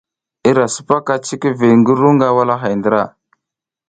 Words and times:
I 0.49 0.51
ra 0.57 0.65
sipas 0.75 1.19
cikivid 1.25 1.73
ngi 1.79 1.93
ru 1.99 2.09
nag 2.17 2.33
walahay 2.37 2.75
ndra. 2.79 3.03